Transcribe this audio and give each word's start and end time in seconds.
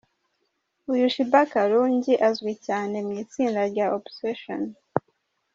Uyu 0.93 1.05
Sheebah 1.13 1.47
Karungi 1.51 2.13
azwi 2.27 2.53
cyane 2.65 2.95
mu 3.05 3.13
itsinda 3.23 3.61
rya 3.71 3.85
Obsession. 3.97 4.61